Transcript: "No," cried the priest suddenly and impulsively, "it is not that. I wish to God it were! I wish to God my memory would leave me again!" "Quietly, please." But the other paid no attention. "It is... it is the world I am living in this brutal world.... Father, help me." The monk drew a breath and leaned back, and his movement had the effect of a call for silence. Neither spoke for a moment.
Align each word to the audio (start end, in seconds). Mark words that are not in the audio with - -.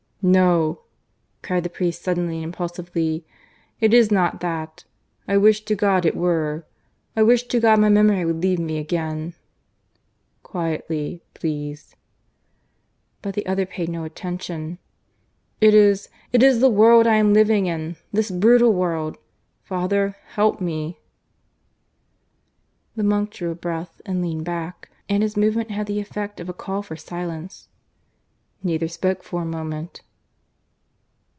"No," 0.23 0.81
cried 1.41 1.63
the 1.63 1.69
priest 1.71 2.03
suddenly 2.03 2.35
and 2.35 2.43
impulsively, 2.45 3.25
"it 3.79 3.91
is 3.91 4.11
not 4.11 4.39
that. 4.41 4.83
I 5.27 5.35
wish 5.35 5.65
to 5.65 5.73
God 5.73 6.05
it 6.05 6.15
were! 6.15 6.63
I 7.15 7.23
wish 7.23 7.47
to 7.47 7.59
God 7.59 7.79
my 7.79 7.89
memory 7.89 8.23
would 8.23 8.39
leave 8.39 8.59
me 8.59 8.77
again!" 8.77 9.33
"Quietly, 10.43 11.23
please." 11.33 11.95
But 13.23 13.33
the 13.33 13.47
other 13.47 13.65
paid 13.65 13.89
no 13.89 14.03
attention. 14.03 14.77
"It 15.59 15.73
is... 15.73 16.07
it 16.31 16.43
is 16.43 16.59
the 16.61 16.69
world 16.69 17.07
I 17.07 17.15
am 17.15 17.33
living 17.33 17.65
in 17.65 17.95
this 18.13 18.29
brutal 18.29 18.71
world.... 18.75 19.17
Father, 19.63 20.15
help 20.35 20.61
me." 20.61 20.99
The 22.95 23.03
monk 23.03 23.31
drew 23.31 23.49
a 23.49 23.55
breath 23.55 23.99
and 24.05 24.21
leaned 24.21 24.45
back, 24.45 24.91
and 25.09 25.23
his 25.23 25.35
movement 25.35 25.71
had 25.71 25.87
the 25.87 25.99
effect 25.99 26.39
of 26.39 26.47
a 26.47 26.53
call 26.53 26.83
for 26.83 26.95
silence. 26.95 27.69
Neither 28.61 28.87
spoke 28.87 29.23
for 29.23 29.41
a 29.41 29.45
moment. 29.45 30.03